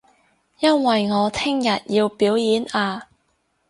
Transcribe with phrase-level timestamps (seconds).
[0.57, 3.09] 因為我聽日要表演啊